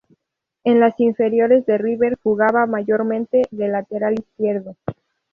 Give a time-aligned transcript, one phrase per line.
[0.63, 4.75] En las inferiores de River jugaba mayormente de lateral izquierdo.